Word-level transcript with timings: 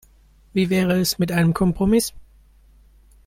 Wie 0.53 0.71
wäre 0.71 0.99
es 0.99 1.19
mit 1.19 1.31
einem 1.31 1.53
Kompromiss? 1.53 2.15